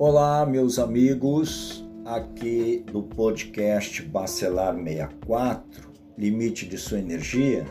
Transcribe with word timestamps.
Olá, 0.00 0.46
meus 0.46 0.78
amigos, 0.78 1.84
aqui 2.04 2.84
do 2.86 3.02
podcast 3.02 4.00
Bacelar 4.02 4.72
64, 4.76 5.90
Limite 6.16 6.68
de 6.68 6.78
Sua 6.78 7.00
Energia, 7.00 7.66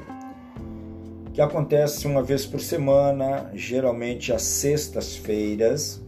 que 1.34 1.40
acontece 1.40 2.06
uma 2.06 2.22
vez 2.22 2.46
por 2.46 2.60
semana, 2.60 3.50
geralmente 3.54 4.34
às 4.34 4.42
sextas-feiras, 4.42 6.04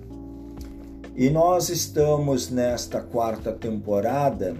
e 1.15 1.29
nós 1.29 1.69
estamos 1.69 2.51
nesta 2.51 2.99
quarta 2.99 3.53
temporada 3.53 4.57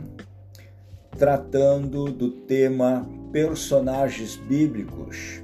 tratando 1.18 2.06
do 2.06 2.32
tema 2.32 3.06
personagens 3.34 4.38
bíblicos. 4.38 5.44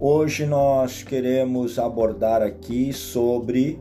Hoje 0.00 0.46
nós 0.46 1.02
queremos 1.02 1.78
abordar 1.78 2.40
aqui 2.40 2.94
sobre 2.94 3.78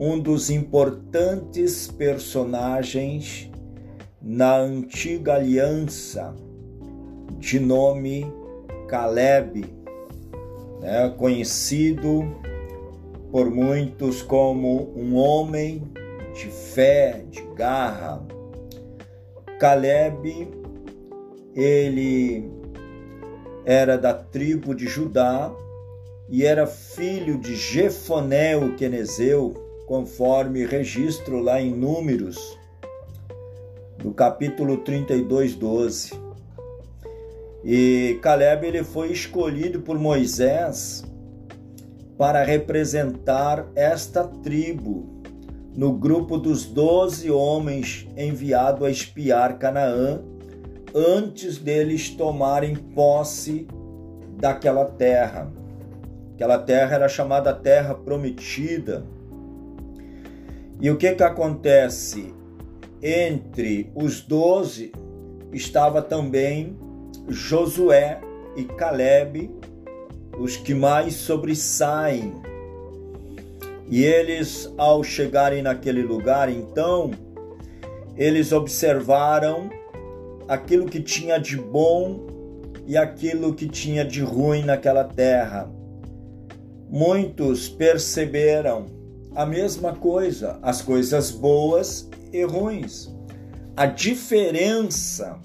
um 0.00 0.18
dos 0.18 0.48
importantes 0.48 1.86
personagens 1.86 3.50
na 4.22 4.56
antiga 4.56 5.34
aliança, 5.34 6.34
de 7.38 7.60
nome 7.60 8.26
Caleb, 8.88 9.66
né, 10.80 11.14
conhecido 11.18 12.34
por 13.30 13.50
muitos 13.50 14.22
como 14.22 14.90
um 14.96 15.16
homem 15.16 15.82
de 16.32 16.46
fé, 16.46 17.22
de 17.30 17.42
garra. 17.54 18.26
Caleb, 19.58 20.48
ele 21.54 22.50
era 23.66 23.98
da 23.98 24.14
tribo 24.14 24.74
de 24.74 24.86
Judá 24.86 25.52
e 26.26 26.46
era 26.46 26.66
filho 26.66 27.36
de 27.36 27.54
Jefoné 27.54 28.56
o 28.56 28.74
Quenezeu, 28.76 29.68
conforme 29.90 30.64
registro 30.64 31.40
lá 31.40 31.60
em 31.60 31.74
Números, 31.74 32.56
no 34.04 34.14
capítulo 34.14 34.76
32, 34.76 35.56
12. 35.56 36.12
E 37.64 38.16
Caleb 38.22 38.68
ele 38.68 38.84
foi 38.84 39.10
escolhido 39.10 39.80
por 39.80 39.98
Moisés 39.98 41.02
para 42.16 42.44
representar 42.44 43.68
esta 43.74 44.22
tribo 44.22 45.24
no 45.76 45.92
grupo 45.92 46.38
dos 46.38 46.66
doze 46.66 47.28
homens 47.28 48.06
enviado 48.16 48.84
a 48.84 48.90
espiar 48.92 49.58
Canaã 49.58 50.22
antes 50.94 51.58
deles 51.58 52.10
tomarem 52.10 52.76
posse 52.76 53.66
daquela 54.36 54.84
terra. 54.84 55.50
Aquela 56.34 56.60
terra 56.60 56.94
era 56.94 57.08
chamada 57.08 57.52
Terra 57.52 57.92
Prometida 57.92 59.04
e 60.80 60.90
o 60.90 60.96
que 60.96 61.12
que 61.14 61.22
acontece? 61.22 62.34
Entre 63.02 63.90
os 63.94 64.20
doze 64.22 64.92
estava 65.52 66.00
também 66.00 66.76
Josué 67.28 68.20
e 68.56 68.64
Caleb, 68.64 69.50
os 70.38 70.56
que 70.56 70.74
mais 70.74 71.14
sobressaem. 71.14 72.34
E 73.88 74.04
eles, 74.04 74.72
ao 74.78 75.02
chegarem 75.02 75.62
naquele 75.62 76.02
lugar, 76.02 76.48
então, 76.48 77.10
eles 78.16 78.52
observaram 78.52 79.68
aquilo 80.48 80.86
que 80.86 81.00
tinha 81.00 81.38
de 81.38 81.56
bom 81.56 82.26
e 82.86 82.96
aquilo 82.96 83.54
que 83.54 83.68
tinha 83.68 84.04
de 84.04 84.22
ruim 84.22 84.64
naquela 84.64 85.04
terra. 85.04 85.70
Muitos 86.88 87.68
perceberam 87.68 88.99
a 89.34 89.46
mesma 89.46 89.94
coisa, 89.94 90.58
as 90.62 90.82
coisas 90.82 91.30
boas 91.30 92.08
e 92.32 92.42
ruins. 92.44 93.14
A 93.76 93.86
diferença 93.86 95.38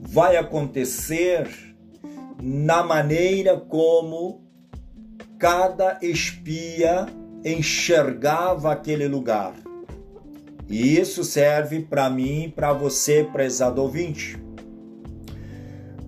vai 0.00 0.36
acontecer 0.36 1.48
na 2.42 2.82
maneira 2.82 3.56
como 3.58 4.42
cada 5.38 5.98
espia 6.02 7.06
enxergava 7.44 8.72
aquele 8.72 9.08
lugar. 9.08 9.54
E 10.68 10.98
isso 10.98 11.24
serve 11.24 11.80
para 11.80 12.08
mim, 12.08 12.52
para 12.54 12.72
você, 12.72 13.24
prezado 13.24 13.82
ouvinte. 13.82 14.38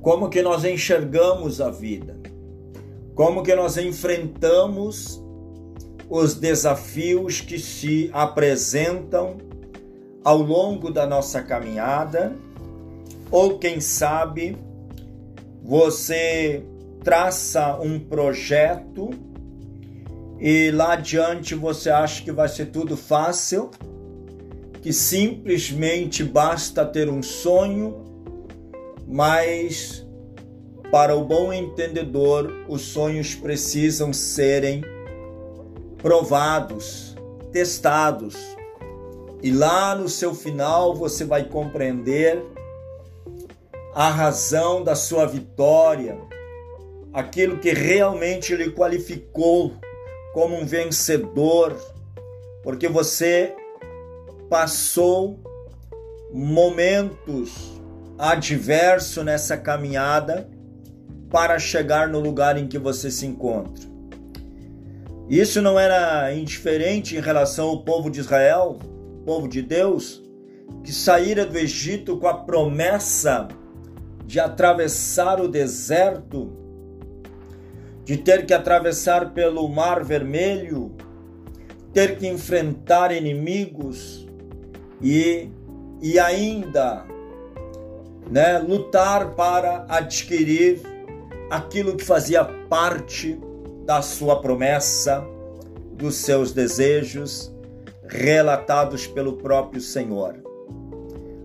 Como 0.01 0.29
que 0.29 0.43
nós 0.43 0.65
enxergamos 0.65 1.61
a 1.61 1.71
vida? 1.71 2.17
Como 3.15 3.43
que 3.43 3.55
nós 3.55 3.77
enfrentamos 3.77 5.22
os 6.15 6.35
desafios 6.35 7.41
que 7.41 7.59
se 7.59 8.11
apresentam 8.13 9.39
ao 10.23 10.43
longo 10.43 10.91
da 10.91 11.07
nossa 11.07 11.41
caminhada, 11.41 12.37
ou 13.31 13.59
quem 13.59 13.81
sabe 13.81 14.59
você 15.65 16.63
traça 17.03 17.79
um 17.81 17.99
projeto 17.99 19.09
e 20.39 20.71
lá 20.71 20.93
adiante 20.93 21.55
você 21.55 21.89
acha 21.89 22.23
que 22.23 22.31
vai 22.31 22.47
ser 22.47 22.67
tudo 22.67 22.95
fácil, 22.95 23.71
que 24.83 24.93
simplesmente 24.93 26.23
basta 26.23 26.85
ter 26.85 27.09
um 27.09 27.23
sonho, 27.23 28.05
mas 29.09 30.07
para 30.91 31.17
o 31.17 31.25
bom 31.25 31.51
entendedor, 31.55 32.53
os 32.69 32.83
sonhos 32.83 33.35
precisam 33.35 34.13
serem 34.13 34.92
provados, 36.03 37.17
testados. 37.53 38.35
E 39.41 39.53
lá 39.53 39.95
no 39.95 40.09
seu 40.09 40.35
final 40.35 40.95
você 40.95 41.25
vai 41.25 41.45
compreender 41.45 42.45
a 43.95 44.09
razão 44.09 44.83
da 44.83 44.95
sua 44.95 45.27
vitória, 45.27 46.19
aquilo 47.13 47.59
que 47.59 47.73
realmente 47.73 48.55
lhe 48.57 48.73
qualificou 48.73 49.75
como 50.35 50.57
um 50.57 50.67
vencedor, 50.67 51.77
porque 52.63 52.89
você 52.89 53.55
passou 54.49 55.39
momentos 56.33 57.81
adversos 58.19 59.25
nessa 59.25 59.57
caminhada 59.57 60.49
para 61.31 61.59
chegar 61.59 62.09
no 62.09 62.19
lugar 62.21 62.57
em 62.57 62.67
que 62.67 62.79
você 62.79 63.11
se 63.11 63.27
encontra. 63.27 63.92
Isso 65.33 65.63
não 65.63 65.81
era 65.81 66.31
indiferente 66.35 67.17
em 67.17 67.21
relação 67.21 67.71
ao 67.71 67.83
povo 67.83 68.11
de 68.11 68.21
Israel, 68.21 68.79
povo 69.25 69.49
de 69.49 69.63
Deus, 69.63 70.23
que 70.85 70.93
saíra 70.93 71.47
do 71.47 71.57
Egito 71.57 72.19
com 72.19 72.29
a 72.29 72.35
promessa 72.35 73.49
de 74.27 74.39
atravessar 74.39 75.41
o 75.41 75.49
deserto, 75.49 76.53
de 78.05 78.19
ter 78.19 78.45
que 78.45 78.53
atravessar 78.53 79.33
pelo 79.33 79.67
Mar 79.71 80.05
Vermelho, 80.05 80.95
ter 81.95 82.19
que 82.19 82.29
enfrentar 82.29 83.11
inimigos 83.11 84.29
e, 85.01 85.49
e 86.03 86.19
ainda 86.19 87.07
né, 88.31 88.59
lutar 88.59 89.31
para 89.31 89.87
adquirir 89.89 90.83
aquilo 91.51 91.97
que 91.97 92.05
fazia 92.05 92.45
parte 92.45 93.41
da 93.85 94.03
sua 94.03 94.41
promessa, 94.41 95.25
dos 95.93 96.17
seus 96.17 96.53
desejos, 96.53 97.53
relatados 98.09 99.07
pelo 99.07 99.35
próprio 99.35 99.81
Senhor. 99.81 100.37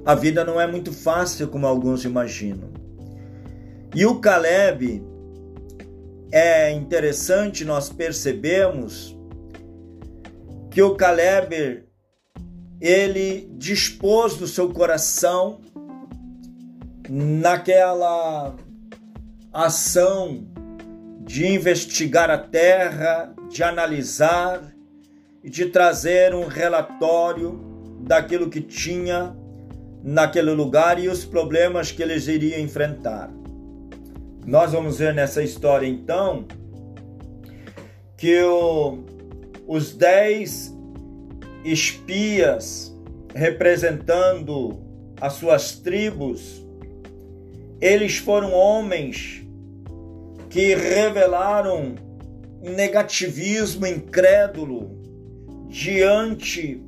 A 0.06 0.16
vida 0.16 0.44
não 0.46 0.60
é 0.60 0.66
muito 0.66 0.94
fácil 0.94 1.48
como 1.48 1.68
alguns 1.68 2.06
imaginam. 2.06 2.70
E 3.94 4.06
o 4.06 4.20
Caleb 4.20 5.04
é 6.32 6.72
interessante 6.72 7.64
nós 7.64 7.90
percebemos 7.90 9.18
que 10.70 10.82
o 10.82 10.96
Caleb 10.96 11.84
ele 12.80 13.50
dispôs 13.58 14.36
do 14.36 14.46
seu 14.46 14.70
coração 14.70 15.60
naquela 17.10 18.56
ação 19.52 20.46
de 21.28 21.46
investigar 21.46 22.32
a 22.32 22.38
terra, 22.38 23.36
de 23.50 23.62
analisar 23.62 24.74
e 25.44 25.50
de 25.50 25.66
trazer 25.66 26.34
um 26.34 26.48
relatório 26.48 27.60
daquilo 28.00 28.50
que 28.50 28.62
tinha 28.62 29.36
naquele 30.02 30.52
lugar 30.52 30.98
e 30.98 31.10
os 31.10 31.26
problemas 31.26 31.92
que 31.92 32.02
eles 32.02 32.28
iriam 32.28 32.60
enfrentar. 32.60 33.30
Nós 34.46 34.72
vamos 34.72 35.00
ver 35.00 35.14
nessa 35.14 35.44
história 35.44 35.86
então 35.86 36.48
que 38.16 38.42
o, 38.42 39.04
os 39.68 39.94
dez 39.94 40.74
espias 41.66 42.96
representando 43.36 44.80
as 45.20 45.34
suas 45.34 45.74
tribos, 45.74 46.66
eles 47.82 48.18
foram 48.18 48.54
homens 48.54 49.47
que 50.50 50.76
revelaram 50.76 51.96
um 52.62 52.72
negativismo 52.72 53.86
incrédulo 53.86 54.98
diante 55.68 56.84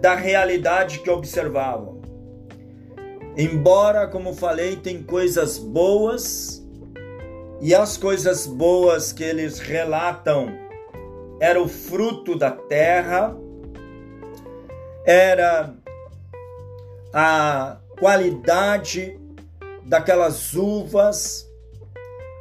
da 0.00 0.14
realidade 0.14 1.00
que 1.00 1.10
observavam. 1.10 2.00
Embora, 3.36 4.06
como 4.08 4.34
falei, 4.34 4.76
tem 4.76 5.02
coisas 5.02 5.58
boas, 5.58 6.60
e 7.60 7.74
as 7.74 7.96
coisas 7.96 8.46
boas 8.46 9.12
que 9.12 9.22
eles 9.22 9.58
relatam 9.58 10.48
era 11.38 11.60
o 11.60 11.68
fruto 11.68 12.36
da 12.36 12.50
terra, 12.50 13.36
era 15.04 15.74
a 17.12 17.76
qualidade 17.98 19.18
daquelas 19.84 20.54
uvas, 20.54 21.49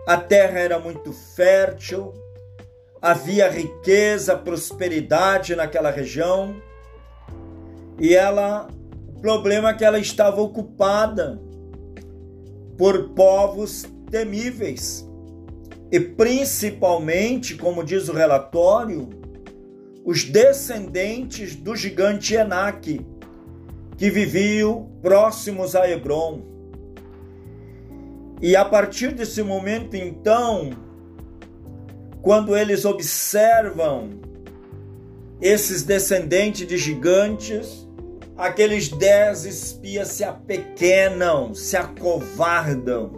a 0.10 0.18
terra 0.18 0.58
era 0.58 0.80
muito 0.80 1.14
fértil, 1.14 2.12
havia 3.00 3.48
riqueza, 3.48 4.36
prosperidade 4.36 5.56
naquela 5.56 5.92
região, 5.92 6.60
e 8.00 8.16
ela, 8.16 8.68
o 9.08 9.22
problema 9.22 9.70
é 9.70 9.74
que 9.76 9.86
ela 9.86 10.00
estava 10.00 10.42
ocupada 10.42 11.40
por 12.76 13.10
povos 13.10 13.86
temíveis. 14.10 15.08
E 15.92 16.00
principalmente, 16.00 17.54
como 17.54 17.84
diz 17.84 18.10
o 18.10 18.14
relatório, 18.14 19.10
os 20.04 20.24
descendentes 20.24 21.56
do 21.56 21.76
gigante 21.76 22.34
Enaque, 22.34 23.06
que 23.96 24.10
viviam 24.10 24.90
próximos 25.04 25.76
a 25.76 25.88
Hebron. 25.88 26.42
E 28.42 28.56
a 28.56 28.64
partir 28.64 29.14
desse 29.14 29.44
momento, 29.44 29.96
então, 29.96 30.72
quando 32.22 32.56
eles 32.56 32.86
observam 32.86 34.12
esses 35.42 35.84
descendentes 35.84 36.66
de 36.66 36.78
gigantes, 36.78 37.88
aqueles 38.38 38.88
dez 38.90 39.46
espias 39.46 40.08
se 40.10 40.24
apequenam, 40.24 41.54
se 41.54 41.76
acovardam. 41.76 43.12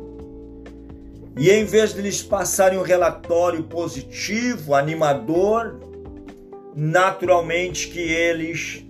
E 1.38 1.50
em 1.52 1.66
vez 1.66 1.94
de 1.94 2.02
lhes 2.02 2.24
passarem 2.24 2.80
um 2.80 2.84
relatório 2.84 3.64
positivo, 3.64 4.74
animador, 4.74 5.80
naturalmente 6.76 7.90
que 7.90 8.00
eles, 8.00 8.86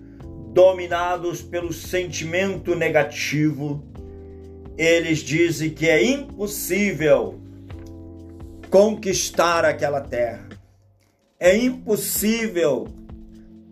dominados 0.54 1.42
pelo 1.42 1.74
sentimento 1.74 2.76
negativo, 2.76 3.84
eles 4.78 5.20
dizem 5.20 5.70
que 5.70 5.88
é 5.88 6.04
impossível 6.04 7.40
conquistar 8.70 9.66
aquela 9.66 10.02
terra. 10.02 10.48
É 11.40 11.56
impossível 11.58 12.88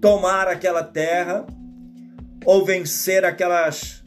tomar 0.01 0.47
aquela 0.47 0.83
terra 0.83 1.45
ou 2.45 2.65
vencer 2.65 3.23
aquelas 3.23 4.03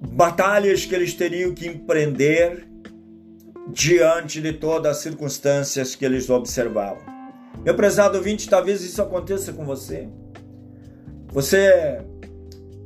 batalhas 0.00 0.84
que 0.84 0.94
eles 0.94 1.14
teriam 1.14 1.54
que 1.54 1.66
empreender 1.66 2.66
diante 3.68 4.40
de 4.40 4.52
todas 4.52 4.96
as 4.96 5.02
circunstâncias 5.02 5.94
que 5.94 6.04
eles 6.04 6.28
observavam. 6.28 7.02
Meu 7.64 7.74
prezado 7.74 8.16
ouvinte, 8.16 8.48
talvez 8.48 8.82
isso 8.82 9.00
aconteça 9.00 9.52
com 9.52 9.64
você. 9.64 10.08
Você 11.28 12.02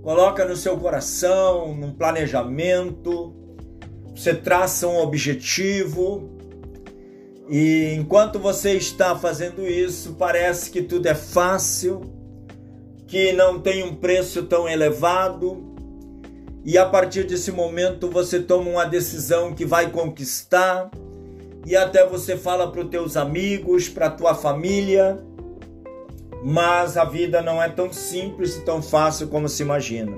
coloca 0.04 0.44
no 0.44 0.54
seu 0.54 0.76
coração, 0.76 1.74
num 1.74 1.90
planejamento, 1.90 3.34
você 4.14 4.34
traça 4.34 4.86
um 4.86 4.98
objetivo, 4.98 6.28
e 7.48 7.94
enquanto 7.94 8.38
você 8.38 8.72
está 8.74 9.16
fazendo 9.16 9.66
isso, 9.66 10.14
parece 10.18 10.70
que 10.70 10.82
tudo 10.82 11.06
é 11.06 11.14
fácil, 11.14 12.02
que 13.06 13.32
não 13.32 13.58
tem 13.58 13.82
um 13.82 13.94
preço 13.94 14.42
tão 14.42 14.68
elevado, 14.68 15.72
e 16.62 16.76
a 16.76 16.84
partir 16.84 17.24
desse 17.24 17.50
momento 17.50 18.10
você 18.10 18.40
toma 18.40 18.68
uma 18.70 18.84
decisão 18.84 19.54
que 19.54 19.64
vai 19.64 19.90
conquistar, 19.90 20.90
e 21.66 21.74
até 21.74 22.06
você 22.06 22.36
fala 22.36 22.70
para 22.70 22.82
os 22.82 22.90
teus 22.90 23.16
amigos, 23.16 23.88
para 23.88 24.08
a 24.08 24.10
tua 24.10 24.34
família, 24.34 25.18
mas 26.46 26.98
a 26.98 27.06
vida 27.06 27.40
não 27.40 27.62
é 27.62 27.70
tão 27.70 27.90
simples 27.90 28.56
e 28.56 28.60
tão 28.66 28.82
fácil 28.82 29.28
como 29.28 29.48
se 29.48 29.62
imagina. 29.62 30.14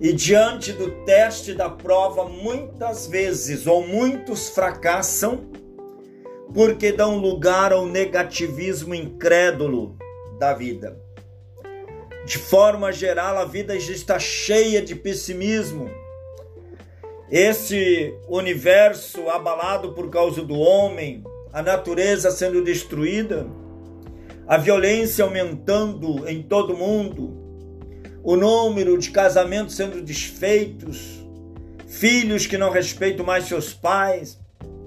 E 0.00 0.10
diante 0.10 0.72
do 0.72 0.90
teste 1.04 1.52
da 1.52 1.68
prova, 1.68 2.24
muitas 2.24 3.06
vezes 3.06 3.66
ou 3.66 3.86
muitos 3.86 4.48
fracassam 4.48 5.50
porque 6.54 6.90
dão 6.92 7.18
lugar 7.18 7.74
ao 7.74 7.84
negativismo 7.84 8.94
incrédulo 8.94 9.98
da 10.38 10.54
vida. 10.54 10.98
De 12.24 12.38
forma 12.38 12.90
geral, 12.90 13.36
a 13.36 13.44
vida 13.44 13.76
está 13.76 14.18
cheia 14.18 14.80
de 14.80 14.94
pessimismo. 14.94 15.90
Esse 17.30 18.14
universo 18.26 19.28
abalado 19.28 19.92
por 19.92 20.08
causa 20.08 20.42
do 20.42 20.58
homem, 20.58 21.22
a 21.52 21.62
natureza 21.62 22.30
sendo 22.30 22.64
destruída, 22.64 23.46
a 24.52 24.58
violência 24.58 25.24
aumentando 25.24 26.28
em 26.28 26.42
todo 26.42 26.74
o 26.74 26.76
mundo, 26.76 27.40
o 28.22 28.36
número 28.36 28.98
de 28.98 29.10
casamentos 29.10 29.74
sendo 29.74 30.02
desfeitos, 30.02 31.26
filhos 31.86 32.46
que 32.46 32.58
não 32.58 32.68
respeitam 32.68 33.24
mais 33.24 33.46
seus 33.46 33.72
pais, 33.72 34.38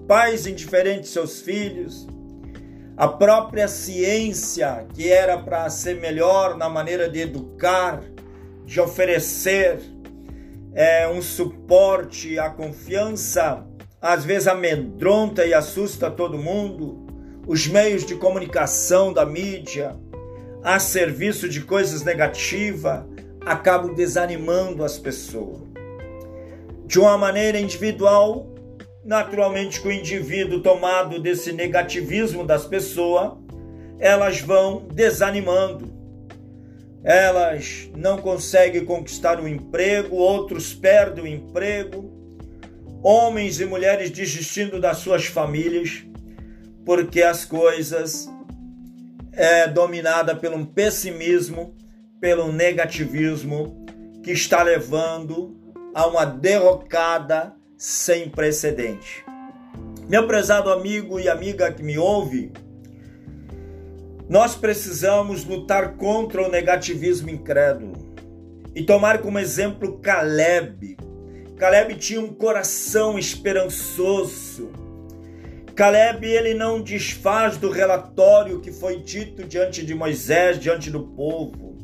pais 0.07 0.45
indiferentes 0.45 1.09
seus 1.09 1.41
filhos, 1.41 2.05
a 2.95 3.07
própria 3.07 3.67
ciência, 3.67 4.85
que 4.93 5.11
era 5.11 5.35
para 5.39 5.67
ser 5.71 5.99
melhor 5.99 6.55
na 6.55 6.69
maneira 6.69 7.09
de 7.09 7.21
educar, 7.21 8.03
de 8.67 8.79
oferecer 8.79 9.79
é, 10.75 11.07
um 11.07 11.23
suporte, 11.23 12.37
a 12.37 12.51
confiança, 12.51 13.65
às 13.99 14.23
vezes 14.23 14.47
amedronta 14.47 15.43
e 15.43 15.55
assusta 15.55 16.11
todo 16.11 16.37
mundo, 16.37 17.04
os 17.47 17.67
meios 17.67 18.05
de 18.05 18.15
comunicação 18.15 19.13
da 19.13 19.25
mídia, 19.25 19.95
a 20.63 20.79
serviço 20.79 21.47
de 21.47 21.61
coisas 21.61 22.03
negativas, 22.03 23.03
acabam 23.45 23.93
desanimando 23.93 24.83
as 24.83 24.97
pessoas. 24.97 25.61
De 26.85 26.99
uma 26.99 27.17
maneira 27.17 27.59
individual, 27.59 28.55
Naturalmente, 29.05 29.81
com 29.81 29.89
o 29.89 29.91
indivíduo 29.91 30.61
tomado 30.61 31.19
desse 31.19 31.53
negativismo 31.53 32.43
das 32.43 32.65
pessoas, 32.65 33.33
elas 33.99 34.41
vão 34.41 34.87
desanimando. 34.91 35.93
Elas 37.03 37.87
não 37.95 38.17
conseguem 38.17 38.83
conquistar 38.83 39.39
o 39.39 39.47
emprego, 39.47 40.15
outros 40.15 40.73
perdem 40.73 41.23
o 41.23 41.27
emprego. 41.27 42.11
Homens 43.03 43.59
e 43.61 43.65
mulheres 43.65 44.09
desistindo 44.09 44.81
das 44.81 44.97
suas 44.97 45.27
famílias, 45.27 46.03
porque 46.85 47.21
as 47.23 47.43
coisas 47.43 48.29
é 49.31 49.67
dominada 49.67 50.35
pelo 50.35 50.65
pessimismo, 50.65 51.75
pelo 52.21 52.51
negativismo 52.51 53.85
que 54.23 54.31
está 54.31 54.63
levando 54.63 55.57
a 55.93 56.07
uma 56.07 56.25
derrocada 56.25 57.53
sem 57.77 58.29
precedente. 58.29 59.25
Meu 60.07 60.27
prezado 60.27 60.69
amigo 60.69 61.19
e 61.19 61.27
amiga 61.27 61.71
que 61.71 61.83
me 61.83 61.97
ouve, 61.97 62.51
nós 64.29 64.55
precisamos 64.55 65.43
lutar 65.43 65.95
contra 65.97 66.41
o 66.41 66.49
negativismo 66.49 67.29
incrédulo 67.29 68.15
e 68.73 68.83
tomar 68.83 69.21
como 69.21 69.39
exemplo 69.39 69.99
Caleb. 69.99 70.97
Caleb 71.57 71.95
tinha 71.95 72.21
um 72.21 72.33
coração 72.33 73.17
esperançoso. 73.17 74.84
Caleb 75.75 76.25
ele 76.25 76.53
não 76.53 76.81
desfaz 76.81 77.57
do 77.57 77.69
relatório 77.69 78.61
que 78.61 78.71
foi 78.71 78.97
dito 79.01 79.43
diante 79.43 79.85
de 79.85 79.93
Moisés, 79.93 80.59
diante 80.59 80.89
do 80.89 81.01
povo. 81.01 81.75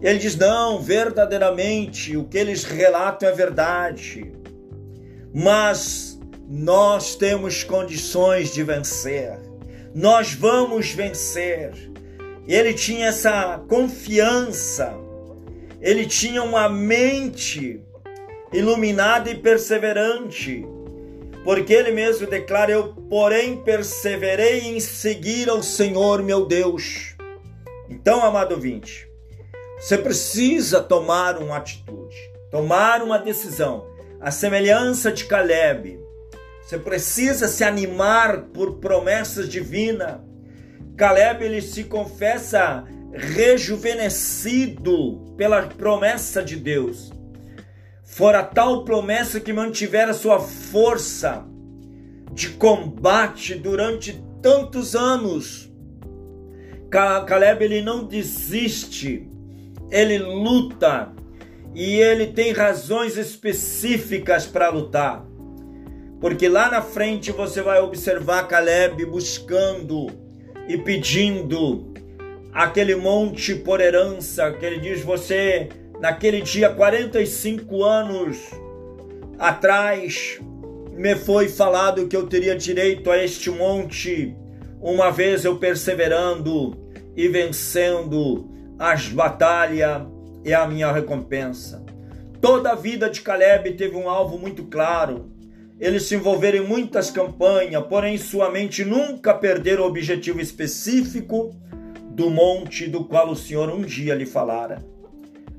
Ele 0.00 0.18
diz: 0.18 0.36
"Não, 0.36 0.80
verdadeiramente 0.80 2.16
o 2.16 2.24
que 2.24 2.38
eles 2.38 2.64
relatam 2.64 3.28
é 3.28 3.32
verdade 3.32 4.38
mas 5.32 6.18
nós 6.48 7.14
temos 7.14 7.62
condições 7.62 8.52
de 8.52 8.62
vencer. 8.62 9.38
Nós 9.94 10.32
vamos 10.32 10.90
vencer. 10.90 11.72
Ele 12.46 12.72
tinha 12.72 13.08
essa 13.08 13.58
confiança, 13.68 14.94
ele 15.80 16.06
tinha 16.06 16.42
uma 16.42 16.68
mente 16.68 17.82
iluminada 18.52 19.30
e 19.30 19.36
perseverante, 19.36 20.66
porque 21.48 21.72
ele 21.72 21.92
mesmo 21.92 22.26
declara: 22.26 22.70
Eu, 22.70 22.88
porém, 23.08 23.56
perseverei 23.56 24.68
em 24.68 24.78
seguir 24.78 25.48
ao 25.48 25.62
Senhor 25.62 26.22
meu 26.22 26.44
Deus. 26.44 27.16
Então, 27.88 28.22
amado 28.22 28.52
ouvinte, 28.52 29.08
você 29.80 29.96
precisa 29.96 30.82
tomar 30.82 31.38
uma 31.38 31.56
atitude, 31.56 32.14
tomar 32.50 33.02
uma 33.02 33.18
decisão 33.18 33.86
a 34.20 34.30
semelhança 34.30 35.10
de 35.10 35.24
Caleb. 35.24 35.98
Você 36.62 36.76
precisa 36.76 37.48
se 37.48 37.64
animar 37.64 38.42
por 38.52 38.74
promessas 38.74 39.48
divinas. 39.48 40.20
Caleb 40.98 41.46
ele 41.46 41.62
se 41.62 41.84
confessa 41.84 42.84
rejuvenescido 43.10 45.34
pela 45.34 45.62
promessa 45.62 46.42
de 46.42 46.56
Deus. 46.56 47.10
Fora 48.18 48.42
tal 48.42 48.84
promessa 48.84 49.38
que 49.38 49.52
mantivera 49.52 50.12
sua 50.12 50.40
força 50.40 51.46
de 52.32 52.48
combate 52.48 53.54
durante 53.54 54.20
tantos 54.42 54.96
anos. 54.96 55.72
Caleb 56.90 57.64
ele 57.64 57.80
não 57.80 58.02
desiste, 58.02 59.30
ele 59.88 60.18
luta 60.18 61.12
e 61.72 61.94
ele 62.00 62.26
tem 62.26 62.50
razões 62.50 63.16
específicas 63.16 64.46
para 64.46 64.68
lutar. 64.68 65.24
Porque 66.20 66.48
lá 66.48 66.68
na 66.68 66.82
frente 66.82 67.30
você 67.30 67.62
vai 67.62 67.80
observar 67.80 68.48
Caleb 68.48 69.04
buscando 69.04 70.08
e 70.68 70.76
pedindo 70.76 71.92
aquele 72.52 72.96
monte 72.96 73.54
por 73.54 73.80
herança, 73.80 74.50
que 74.50 74.66
ele 74.66 74.80
diz: 74.80 75.04
Você, 75.04 75.68
naquele 76.00 76.40
dia, 76.40 76.70
45 76.70 77.84
anos 77.84 78.38
atrás, 79.38 80.40
me 80.92 81.14
foi 81.14 81.48
falado 81.48 82.08
que 82.08 82.16
eu 82.16 82.26
teria 82.26 82.56
direito 82.56 83.10
a 83.10 83.22
este 83.22 83.50
monte, 83.50 84.36
uma 84.80 85.10
vez 85.10 85.44
eu 85.44 85.56
perseverando 85.56 86.76
e 87.16 87.28
vencendo 87.28 88.48
as 88.78 89.08
batalhas 89.08 90.06
e 90.44 90.52
a 90.52 90.66
minha 90.66 90.90
recompensa. 90.92 91.84
Toda 92.40 92.70
a 92.70 92.76
vida 92.76 93.10
de 93.10 93.20
Caleb 93.20 93.72
teve 93.74 93.96
um 93.96 94.08
alvo 94.08 94.38
muito 94.38 94.64
claro. 94.64 95.32
Ele 95.80 95.98
se 95.98 96.14
envolveram 96.14 96.64
em 96.64 96.66
muitas 96.66 97.10
campanhas, 97.10 97.84
porém 97.86 98.16
sua 98.18 98.50
mente 98.50 98.84
nunca 98.84 99.34
perdeu 99.34 99.82
o 99.82 99.86
objetivo 99.86 100.40
específico 100.40 101.54
do 102.10 102.30
monte 102.30 102.86
do 102.88 103.04
qual 103.04 103.30
o 103.30 103.36
Senhor 103.36 103.68
um 103.70 103.82
dia 103.82 104.14
lhe 104.14 104.26
falara. 104.26 104.84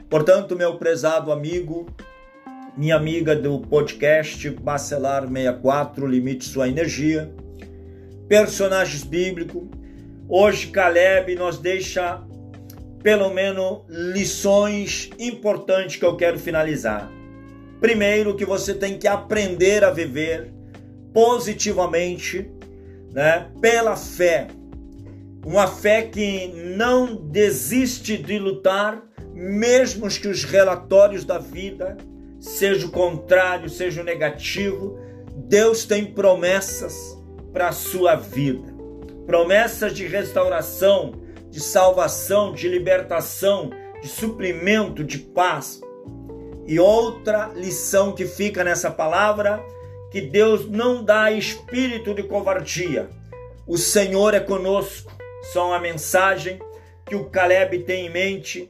Portanto, 0.10 0.56
meu 0.56 0.76
prezado 0.76 1.32
amigo, 1.32 1.86
minha 2.76 2.96
amiga 2.96 3.36
do 3.36 3.60
podcast 3.60 4.50
Bacelar 4.50 5.28
64, 5.28 6.08
Limite 6.08 6.46
Sua 6.46 6.68
Energia, 6.68 7.32
personagens 8.28 9.04
bíblicos. 9.04 9.68
Hoje, 10.28 10.66
Caleb 10.68 11.36
nos 11.36 11.60
deixa 11.60 12.24
pelo 13.04 13.32
menos 13.32 13.84
lições 13.88 15.12
importantes 15.20 15.98
que 15.98 16.06
eu 16.06 16.18
quero 16.18 16.40
finalizar. 16.40 17.08
Primeiro, 17.80 18.36
que 18.36 18.46
você 18.46 18.74
tem 18.74 18.98
que 18.98 19.08
aprender 19.08 19.84
a 19.84 19.92
viver 19.92 20.52
positivamente, 21.14 22.50
né, 23.14 23.52
pela 23.62 23.96
fé. 23.96 24.48
Uma 25.46 25.68
fé 25.68 26.02
que 26.02 26.48
não 26.76 27.16
desiste 27.16 28.18
de 28.18 28.40
lutar, 28.40 29.04
mesmo 29.40 30.10
que 30.10 30.28
os 30.28 30.44
relatórios 30.44 31.24
da 31.24 31.38
vida 31.38 31.98
sejam 32.42 32.90
contrários, 32.90 33.78
sejam 33.78 34.04
negativos. 34.04 35.00
Deus 35.34 35.86
tem 35.86 36.06
promessas 36.06 37.18
para 37.54 37.70
a 37.70 37.72
sua 37.72 38.16
vida. 38.16 38.74
Promessas 39.26 39.94
de 39.94 40.06
restauração, 40.06 41.14
de 41.50 41.62
salvação, 41.62 42.54
de 42.54 42.68
libertação, 42.68 43.70
de 44.02 44.10
suprimento, 44.10 45.06
de 45.06 45.18
paz. 45.18 45.80
E 46.68 46.78
outra 46.78 47.50
lição 47.56 48.12
que 48.12 48.26
fica 48.26 48.62
nessa 48.62 48.92
palavra, 48.92 49.64
que 50.12 50.20
Deus 50.20 50.70
não 50.70 51.02
dá 51.02 51.32
espírito 51.32 52.14
de 52.14 52.24
covardia. 52.24 53.10
O 53.66 53.78
Senhor 53.78 54.34
é 54.34 54.42
conosco. 54.42 55.18
Só 55.54 55.68
uma 55.68 55.80
mensagem 55.80 56.60
que 57.06 57.16
o 57.16 57.30
Caleb 57.30 57.80
tem 57.84 58.08
em 58.08 58.10
mente. 58.10 58.70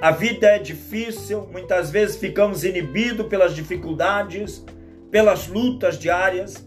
A 0.00 0.10
vida 0.10 0.46
é 0.46 0.58
difícil, 0.58 1.48
muitas 1.52 1.90
vezes 1.90 2.16
ficamos 2.16 2.64
inibidos 2.64 3.26
pelas 3.26 3.54
dificuldades, 3.54 4.64
pelas 5.10 5.46
lutas 5.46 5.98
diárias. 5.98 6.66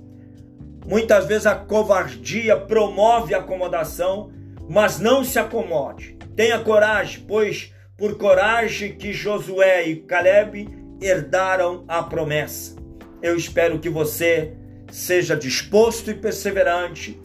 Muitas 0.85 1.25
vezes 1.25 1.45
a 1.45 1.55
covardia 1.55 2.57
promove 2.57 3.33
a 3.33 3.39
acomodação 3.39 4.31
mas 4.69 4.99
não 4.99 5.23
se 5.23 5.37
acomode. 5.39 6.17
Tenha 6.35 6.59
coragem, 6.59 7.23
pois 7.27 7.73
por 7.97 8.17
coragem 8.17 8.95
que 8.95 9.13
Josué 9.13 9.87
e 9.87 9.97
Caleb 9.97 10.67
herdaram 11.01 11.83
a 11.87 12.01
promessa. 12.01 12.75
Eu 13.21 13.37
espero 13.37 13.79
que 13.79 13.89
você 13.89 14.53
seja 14.91 15.35
disposto 15.35 16.11
e 16.11 16.13
perseverante 16.13 17.19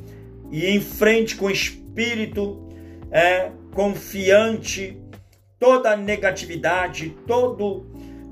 e 0.51 0.71
enfrente 0.71 1.37
com 1.37 1.51
espírito 1.51 2.69
é, 3.11 3.51
confiante 3.75 5.01
toda 5.59 5.93
a 5.93 5.97
negatividade, 5.97 7.17
toda 7.27 7.83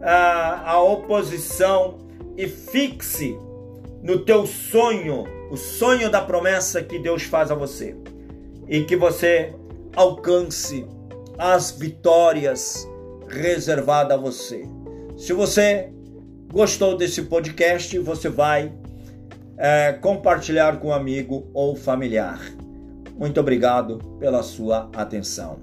a, 0.02 0.80
oposição 0.80 1.98
e 2.36 2.46
fixe 2.46 3.36
no 4.02 4.20
teu 4.20 4.46
sonho, 4.46 5.24
o 5.50 5.56
sonho 5.56 6.10
da 6.10 6.20
promessa 6.20 6.82
que 6.82 6.98
Deus 6.98 7.24
faz 7.24 7.50
a 7.50 7.54
você 7.54 7.96
e 8.68 8.82
que 8.84 8.96
você 8.96 9.54
alcance 9.94 10.86
as 11.38 11.72
vitórias 11.72 12.88
reservadas 13.28 14.16
a 14.16 14.20
você. 14.20 14.62
Se 15.16 15.32
você 15.32 15.90
gostou 16.52 16.96
desse 16.96 17.22
podcast, 17.22 17.98
você 17.98 18.28
vai 18.28 18.72
é, 19.58 19.92
compartilhar 19.94 20.78
com 20.78 20.88
um 20.88 20.92
amigo 20.92 21.50
ou 21.52 21.74
familiar. 21.74 22.40
Muito 23.16 23.40
obrigado 23.40 23.98
pela 24.20 24.42
sua 24.42 24.90
atenção. 24.94 25.58